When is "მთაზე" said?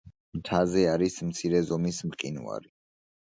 0.37-0.85